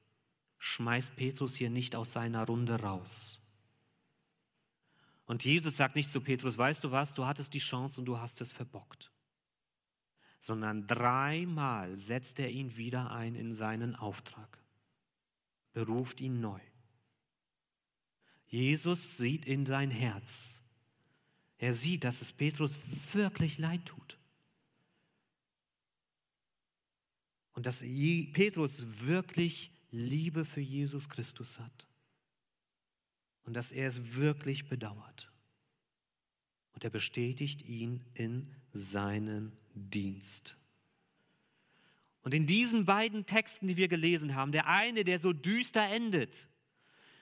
schmeißt 0.58 1.16
Petrus 1.16 1.54
hier 1.54 1.70
nicht 1.70 1.96
aus 1.96 2.12
seiner 2.12 2.44
Runde 2.44 2.78
raus. 2.82 3.40
Und 5.26 5.44
Jesus 5.44 5.76
sagt 5.76 5.96
nicht 5.96 6.10
zu 6.10 6.20
Petrus, 6.20 6.58
weißt 6.58 6.84
du 6.84 6.90
was, 6.90 7.14
du 7.14 7.26
hattest 7.26 7.54
die 7.54 7.58
Chance 7.58 8.00
und 8.00 8.06
du 8.06 8.18
hast 8.18 8.40
es 8.40 8.52
verbockt. 8.52 9.10
Sondern 10.40 10.86
dreimal 10.86 11.98
setzt 11.98 12.38
er 12.38 12.50
ihn 12.50 12.76
wieder 12.76 13.10
ein 13.10 13.34
in 13.34 13.54
seinen 13.54 13.96
Auftrag, 13.96 14.58
beruft 15.72 16.20
ihn 16.20 16.40
neu. 16.40 16.60
Jesus 18.46 19.16
sieht 19.16 19.46
in 19.46 19.64
sein 19.64 19.90
Herz 19.90 20.64
er 21.64 21.72
sieht, 21.72 22.04
dass 22.04 22.20
es 22.20 22.30
Petrus 22.30 22.78
wirklich 23.12 23.56
leid 23.56 23.86
tut. 23.86 24.18
Und 27.52 27.66
dass 27.66 27.78
Petrus 27.78 28.84
wirklich 29.00 29.70
Liebe 29.90 30.44
für 30.44 30.60
Jesus 30.60 31.08
Christus 31.08 31.58
hat. 31.58 31.86
Und 33.44 33.54
dass 33.54 33.72
er 33.72 33.86
es 33.86 34.14
wirklich 34.14 34.68
bedauert. 34.68 35.30
Und 36.72 36.84
er 36.84 36.90
bestätigt 36.90 37.62
ihn 37.62 38.02
in 38.14 38.50
seinen 38.72 39.52
Dienst. 39.74 40.56
Und 42.22 42.32
in 42.32 42.46
diesen 42.46 42.86
beiden 42.86 43.26
Texten, 43.26 43.68
die 43.68 43.76
wir 43.76 43.88
gelesen 43.88 44.34
haben, 44.34 44.50
der 44.50 44.66
eine, 44.66 45.04
der 45.04 45.20
so 45.20 45.32
düster 45.32 45.86
endet, 45.88 46.48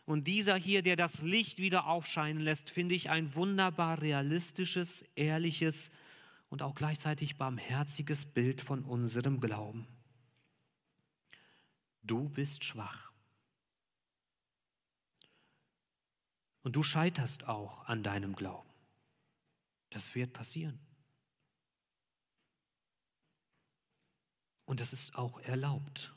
und 0.04 0.26
dieser 0.26 0.56
hier, 0.56 0.82
der 0.82 0.96
das 0.96 1.22
Licht 1.22 1.58
wieder 1.58 1.86
aufscheinen 1.86 2.42
lässt, 2.42 2.70
finde 2.70 2.94
ich 2.94 3.10
ein 3.10 3.34
wunderbar 3.34 4.02
realistisches, 4.02 5.04
ehrliches 5.14 5.90
und 6.48 6.62
auch 6.62 6.74
gleichzeitig 6.74 7.36
barmherziges 7.36 8.26
Bild 8.26 8.60
von 8.60 8.82
unserem 8.82 9.40
Glauben. 9.40 9.86
Du 12.02 12.28
bist 12.28 12.64
schwach. 12.64 13.11
Und 16.62 16.76
du 16.76 16.82
scheiterst 16.82 17.48
auch 17.48 17.86
an 17.86 18.02
deinem 18.02 18.34
Glauben. 18.34 18.68
Das 19.90 20.14
wird 20.14 20.32
passieren. 20.32 20.78
Und 24.64 24.80
das 24.80 24.92
ist 24.92 25.14
auch 25.16 25.40
erlaubt. 25.40 26.14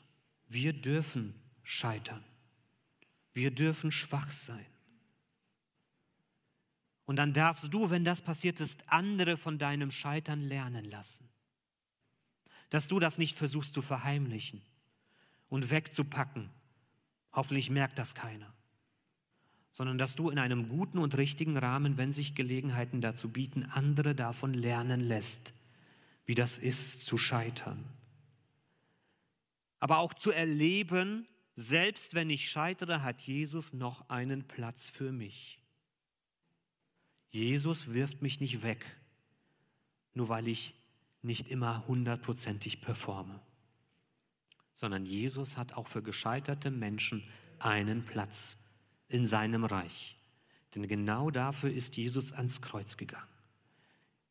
Wir 0.48 0.72
dürfen 0.72 1.34
scheitern. 1.62 2.24
Wir 3.34 3.50
dürfen 3.50 3.92
schwach 3.92 4.30
sein. 4.30 4.66
Und 7.04 7.16
dann 7.16 7.32
darfst 7.32 7.72
du, 7.72 7.90
wenn 7.90 8.04
das 8.04 8.22
passiert 8.22 8.60
ist, 8.60 8.82
andere 8.88 9.36
von 9.36 9.58
deinem 9.58 9.90
Scheitern 9.90 10.40
lernen 10.40 10.84
lassen. 10.86 11.28
Dass 12.70 12.88
du 12.88 12.98
das 12.98 13.18
nicht 13.18 13.36
versuchst 13.36 13.74
zu 13.74 13.82
verheimlichen 13.82 14.62
und 15.48 15.70
wegzupacken. 15.70 16.50
Hoffentlich 17.32 17.70
merkt 17.70 17.98
das 17.98 18.14
keiner. 18.14 18.55
Sondern 19.76 19.98
dass 19.98 20.16
du 20.16 20.30
in 20.30 20.38
einem 20.38 20.70
guten 20.70 20.96
und 20.96 21.18
richtigen 21.18 21.58
Rahmen, 21.58 21.98
wenn 21.98 22.14
sich 22.14 22.34
Gelegenheiten 22.34 23.02
dazu 23.02 23.28
bieten, 23.28 23.64
andere 23.64 24.14
davon 24.14 24.54
lernen 24.54 25.02
lässt, 25.02 25.52
wie 26.24 26.34
das 26.34 26.56
ist 26.56 27.04
zu 27.04 27.18
scheitern. 27.18 27.84
Aber 29.78 29.98
auch 29.98 30.14
zu 30.14 30.30
erleben, 30.30 31.28
selbst 31.56 32.14
wenn 32.14 32.30
ich 32.30 32.48
scheitere, 32.48 33.02
hat 33.02 33.20
Jesus 33.20 33.74
noch 33.74 34.08
einen 34.08 34.48
Platz 34.48 34.88
für 34.88 35.12
mich. 35.12 35.60
Jesus 37.28 37.92
wirft 37.92 38.22
mich 38.22 38.40
nicht 38.40 38.62
weg, 38.62 38.86
nur 40.14 40.30
weil 40.30 40.48
ich 40.48 40.72
nicht 41.20 41.48
immer 41.48 41.86
hundertprozentig 41.86 42.80
performe, 42.80 43.40
sondern 44.74 45.04
Jesus 45.04 45.58
hat 45.58 45.74
auch 45.74 45.86
für 45.86 46.02
gescheiterte 46.02 46.70
Menschen 46.70 47.22
einen 47.58 48.06
Platz 48.06 48.56
in 49.08 49.26
seinem 49.26 49.64
Reich. 49.64 50.16
Denn 50.74 50.88
genau 50.88 51.30
dafür 51.30 51.72
ist 51.72 51.96
Jesus 51.96 52.32
ans 52.32 52.60
Kreuz 52.60 52.96
gegangen. 52.96 53.28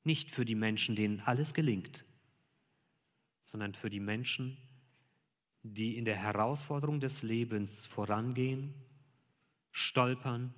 Nicht 0.03 0.31
für 0.31 0.45
die 0.45 0.55
Menschen, 0.55 0.95
denen 0.95 1.19
alles 1.21 1.53
gelingt, 1.53 2.05
sondern 3.45 3.73
für 3.73 3.89
die 3.89 3.99
Menschen, 3.99 4.57
die 5.63 5.97
in 5.97 6.05
der 6.05 6.17
Herausforderung 6.17 6.99
des 6.99 7.23
Lebens 7.23 7.88
vorangehen, 7.88 8.75
stolpern 9.71 10.53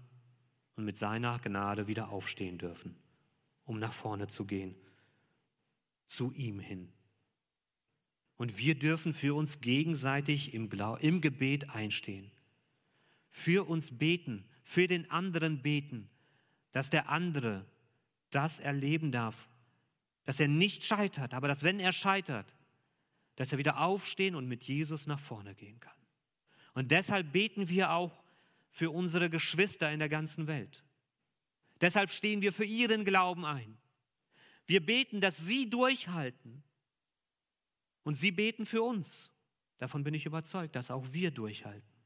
und 0.75 0.83
mit 0.83 0.97
seiner 0.97 1.39
Gnade 1.39 1.87
wieder 1.87 2.09
aufstehen 2.09 2.57
dürfen, 2.57 2.95
um 3.65 3.79
nach 3.79 3.93
vorne 3.93 4.27
zu 4.27 4.45
gehen, 4.45 4.75
zu 6.07 6.33
ihm 6.33 6.59
hin. 6.59 6.89
Und 8.37 8.57
wir 8.57 8.75
dürfen 8.75 9.13
für 9.13 9.33
uns 9.33 9.61
gegenseitig 9.61 10.53
im, 10.53 10.69
Gebet 10.69 11.69
einstehen, 11.69 12.31
für 13.37 13.67
uns 13.67 13.95
beten, 13.95 14.43
für 14.63 14.87
den 14.87 15.11
anderen 15.11 15.61
beten, 15.61 16.09
dass 16.71 16.89
der 16.89 17.09
andere 17.09 17.65
das 18.31 18.59
erleben 18.59 19.11
darf, 19.11 19.47
dass 20.25 20.39
er 20.39 20.47
nicht 20.47 20.83
scheitert, 20.83 21.35
aber 21.35 21.47
dass 21.47 21.61
wenn 21.61 21.79
er 21.79 21.91
scheitert, 21.91 22.55
dass 23.35 23.51
er 23.51 23.59
wieder 23.59 23.79
aufstehen 23.79 24.33
und 24.33 24.47
mit 24.47 24.63
Jesus 24.63 25.05
nach 25.05 25.19
vorne 25.19 25.53
gehen 25.53 25.79
kann. 25.79 25.93
Und 26.73 26.89
deshalb 26.89 27.31
beten 27.31 27.69
wir 27.69 27.91
auch 27.91 28.23
für 28.71 28.89
unsere 28.89 29.29
Geschwister 29.29 29.91
in 29.91 29.99
der 29.99 30.09
ganzen 30.09 30.47
Welt. 30.47 30.83
Deshalb 31.79 32.09
stehen 32.09 32.41
wir 32.41 32.51
für 32.51 32.65
ihren 32.65 33.05
Glauben 33.05 33.45
ein. 33.45 33.77
Wir 34.65 34.83
beten, 34.83 35.21
dass 35.21 35.37
sie 35.37 35.69
durchhalten. 35.69 36.63
Und 38.03 38.15
sie 38.15 38.31
beten 38.31 38.65
für 38.65 38.81
uns. 38.81 39.29
Davon 39.77 40.03
bin 40.03 40.15
ich 40.15 40.25
überzeugt, 40.25 40.75
dass 40.75 40.89
auch 40.89 41.13
wir 41.13 41.29
durchhalten. 41.29 41.96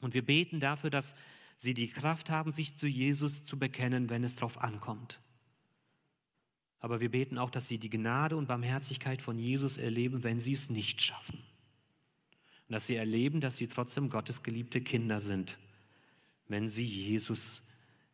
Und 0.00 0.14
wir 0.14 0.24
beten 0.24 0.60
dafür, 0.60 0.90
dass 0.90 1.14
sie 1.58 1.74
die 1.74 1.88
Kraft 1.88 2.30
haben, 2.30 2.52
sich 2.52 2.76
zu 2.76 2.86
Jesus 2.86 3.42
zu 3.42 3.58
bekennen, 3.58 4.10
wenn 4.10 4.24
es 4.24 4.34
darauf 4.36 4.58
ankommt. 4.58 5.20
Aber 6.80 7.00
wir 7.00 7.10
beten 7.10 7.38
auch, 7.38 7.50
dass 7.50 7.66
sie 7.66 7.78
die 7.78 7.90
Gnade 7.90 8.36
und 8.36 8.46
Barmherzigkeit 8.46 9.20
von 9.20 9.36
Jesus 9.36 9.76
erleben, 9.76 10.22
wenn 10.22 10.40
sie 10.40 10.52
es 10.52 10.70
nicht 10.70 11.02
schaffen. 11.02 11.40
Und 12.68 12.72
dass 12.72 12.86
sie 12.86 12.94
erleben, 12.94 13.40
dass 13.40 13.56
sie 13.56 13.66
trotzdem 13.66 14.10
Gottes 14.10 14.42
geliebte 14.44 14.80
Kinder 14.80 15.18
sind, 15.18 15.58
wenn 16.46 16.68
sie 16.68 16.84
Jesus 16.84 17.62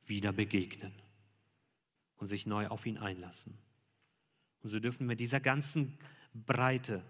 wieder 0.07 0.33
begegnen 0.33 0.93
und 2.17 2.29
sich 2.29 2.47
neu 2.47 2.69
auf 2.69 2.87
ihn 2.87 2.97
einlassen. 2.97 3.59
Und 4.63 4.71
so 4.71 4.81
dürfen 4.81 5.09
wir 5.09 5.17
dieser 5.17 5.41
ganzen 5.41 5.99
Breite 6.33 7.05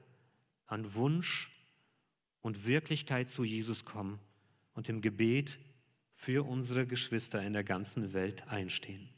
an 0.67 0.95
Wunsch 0.95 1.51
und 2.41 2.67
Wirklichkeit 2.67 3.31
zu 3.31 3.45
Jesus 3.45 3.85
kommen 3.85 4.19
und 4.75 4.89
im 4.89 5.01
Gebet 5.01 5.59
für 6.15 6.45
unsere 6.47 6.87
Geschwister 6.87 7.43
in 7.43 7.53
der 7.53 7.65
ganzen 7.65 8.13
Welt 8.13 8.47
einstehen. 8.49 9.13